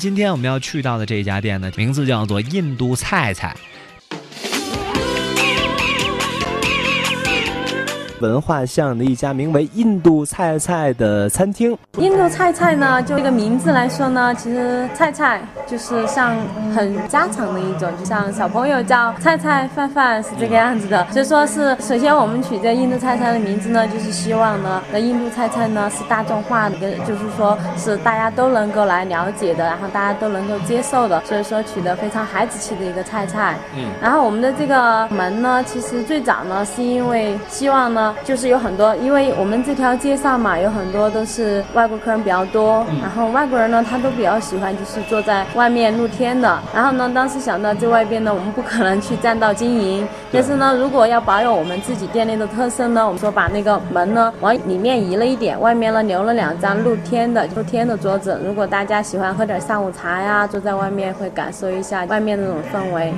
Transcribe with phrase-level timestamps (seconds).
[0.00, 3.56] 今天我们要去到的这家店呢，名字叫做印度菜菜。
[8.20, 11.76] 文化巷的一家名为“印度菜菜”的餐厅。
[11.98, 16.36] 印度菜菜呢，就这个名字来说呢，其实菜菜就是像
[16.74, 21.06] 很家常的一种，就像小朋友叫菜菜饭饭是这个样子的。
[21.10, 26.76] 所以说是首先我们取这印度菜菜的名字呢，就是希望呢，那印度菜菜呢是大众化的，
[27.06, 31.20] 就是说是大家都能够来了解的，然后大家都能够接受的。
[31.24, 33.56] 所以说取得非常孩子气的一个菜菜。
[33.76, 33.90] 嗯。
[34.02, 38.07] 然后我们的这个门呢，其实最早呢是因为希望呢。
[38.24, 46.58] 就是有很多，因为我们这条街上嘛，有很多都是外国客人比较多，然后外国人呢，他都比较喜欢就是坐在外面露天的。
[46.74, 58.40] 然后呢，当时想到这外边呢，我们不可能去占道经营，但是呢，如果要保有我们自己店内的特色呢，我们说把那个门呢往里面移了一点，外面呢留了两张露天的露天的桌子。
[58.44, 63.14] 如果大家喜欢喝点下午茶呀，坐在外面会感受一下外面那种氛围。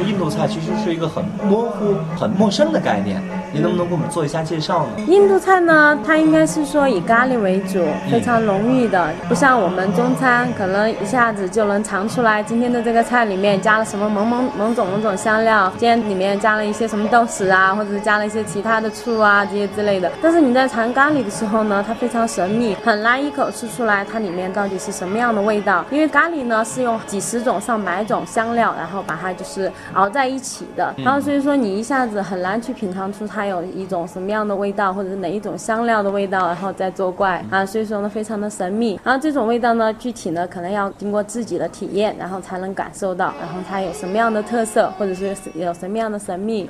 [0.00, 5.04] 印度菜其实是一个很模糊、很陌生的概念，您能不能给我们做一下介绍呢？
[5.06, 20.10] 印度菜呢，它应该是说以咖喱为主，非常浓郁的，不像我们中餐，可能一下子就能尝出来今天的这个菜里面加了什么某某某种某种香料，今天里面加了一些什么豆豉啊，或者是加了一些其他的醋啊这些之类的。
[20.20, 29.70] 但是你在尝咖喱的时候呢，它非常神秘，很难一口吃出来它里面到底是什么样的味道，因为咖喱呢是用几十种上百种香料，然后把它就是。
[29.94, 38.98] 熬在一起的，然后所以说你一下子很难去品尝出它有一种什么样的味道，或者是哪一种香料的味道，然后再作怪啊，所以说呢非常的神秘。
[39.04, 46.68] 然后这种味道呢，具体呢可能要经过自己的体验，然后才能感受到，然后它有什么样的特色，或者是有什么样的神秘。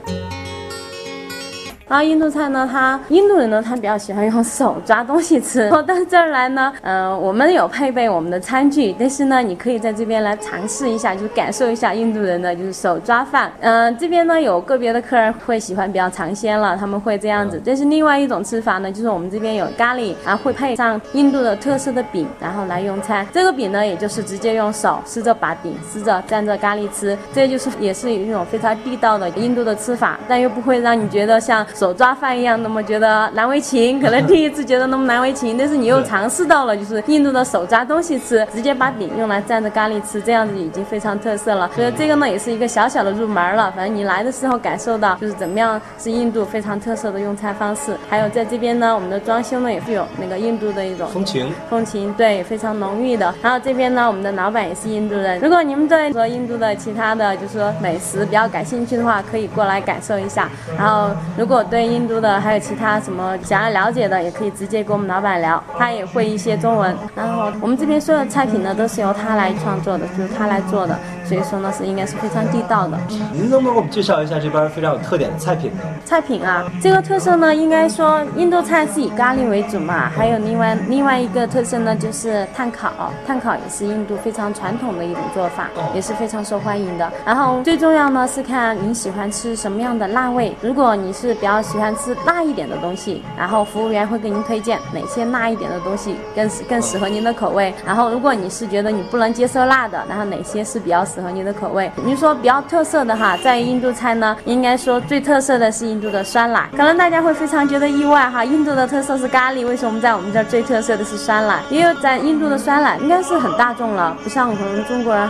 [1.93, 5.69] 然后印度菜呢，它印度人呢，他比较喜欢用手抓东西吃。
[5.87, 13.53] 到这儿来呢，嗯，我们有配备我们的餐具，但是呢，你可以在这边来尝试一下，就是感受一下印度人的就是手抓饭。
[13.61, 17.61] 嗯，这边呢有个别的客人会喜欢比较尝鲜了，他们会这样子。
[17.63, 23.27] 但是另外一种吃法呢，就是我们这边有咖喱，然后会配上印度的特色的饼，然后来用餐。
[23.35, 31.67] 这个饼呢，也就是直接用手撕着把饼，撕着蘸着咖喱吃，这就是也是一种非常地道的印度的吃法，但又不会让你觉得像。
[31.83, 41.69] 手抓饭一样，那么觉得难为情，可能第一次觉得那么难为情，但是你又尝试到了，就是印度的手抓东西吃，直接把饼用来蘸着咖喱吃，这样子已经非常特色了。
[41.75, 43.73] 所以这个呢，也是一个小小的入门了。
[43.75, 47.97] 反正你来的时候感受到，就是怎么样是印度非常特色的用餐方式。
[48.09, 53.35] 还有在这边呢，我们的装修呢也是有那个印度的一种风情，风情对，非常浓郁的。
[53.43, 55.41] 然后这边呢，我们的老板也是印度人。
[55.41, 60.49] 如果你们对说印度的其他的就是说美食比较感兴趣的话，可以过来感受一下。
[60.79, 66.97] 然后如果对印度的还有其他什么想要了解的，也可以直接跟我们老板聊，他也会一些中文。
[67.15, 70.99] 然后我们这边所有的菜品呢，都是由他来创作的，就是他来做的。
[71.33, 72.99] 所以说呢，是应该是非常地道的。
[73.33, 75.81] 您能不能给我们介绍一下这边非常有特点的菜品呢？
[76.05, 80.11] 菜品啊，这个特色呢，应该说印度菜是以咖喱为主嘛。
[80.11, 82.93] 还有另外另外一个特色呢，就是炭烤。
[83.27, 87.11] 炭烤也是印度非常传统的一种做法，也是非常受欢迎的。
[87.25, 90.55] 然后最重要呢是看您喜欢吃什么样的辣味。
[90.61, 97.73] 如果你是比较喜欢吃辣一点的东西，然后服务员会给您推荐哪些辣一点的东西更更适合您的口味。
[97.87, 101.91] 然后如果你是觉得你不能接受辣的，然后哪些是比较适合你的口味。
[102.05, 106.69] 你说比较特色的哈，在印度菜呢，应该说最特色的是印度的酸奶。
[106.73, 111.61] 可能大家会非常觉得意外哈，印度的特色是咖喱，为什么在我们这儿最特色的是酸奶？
[111.71, 115.29] 因为在印度的酸奶应该是很大众了，不像我们中国人，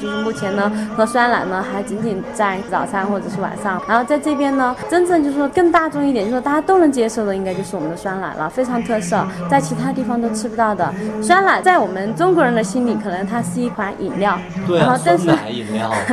[0.00, 3.80] 就是目前呢喝酸奶呢还仅仅在早餐或者是晚上。
[3.88, 10.92] 然后在这边呢，真正就是说更大众一点，就是说大家都能接受的，应该就是我们的酸奶了，非常特色，在其他地方都吃不到的。
[11.22, 15.64] 酸奶在我们中国人的心里，可能它是一款饮料，对啊，酸奶饮。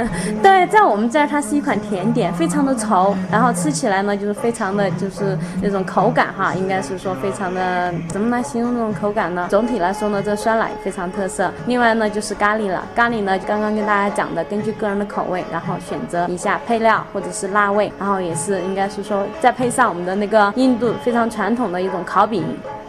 [0.41, 9.47] 对，在我们这儿它是一款甜点，非常的稠，然后吃起来呢就是非常的就是那种口感哈，应该是说非常的怎么来形容这种口感呢？
[9.49, 11.51] 总体来说呢，这酸奶非常特色。
[11.67, 22.43] 另外呢就是咖喱了，咖喱呢刚刚跟大家讲的，根据个人的口味，然后选择一下配料或者是辣味，然后也是应该是说再配上我们的那个印度非常传统的一种烤饼。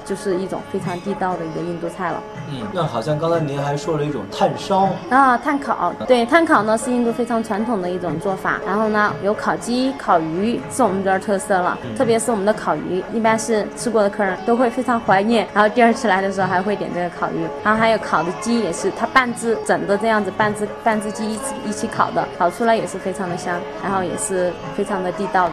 [0.04, 2.22] 就是一种非常地道的一个印度菜了。
[2.48, 5.92] 嗯，那好像刚才您还说了一种炭烧啊，炭烤。
[6.06, 8.60] 对，炭烤呢是印度非常传统的一种做法。
[8.66, 15.46] 然后呢，有烤鸡、烤鱼是我们这儿特色了，特别是我们的烤鱼，一般是吃过的客人都会非常怀念。
[15.52, 17.46] 然后第二次来的时候还会点这个烤鱼。
[17.64, 25.50] 然后还有烤的鸡也是，它半只整的这样子，半只半只鸡一起一起烤的，烤出来也是非常的香，然后也是非常的地道。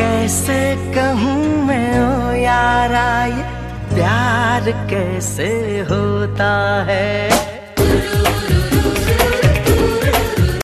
[0.00, 0.58] कैसे
[0.94, 3.42] कहूँ मैं ओ यारा ये
[3.94, 5.48] प्यार कैसे
[5.90, 6.52] होता
[6.88, 7.49] है?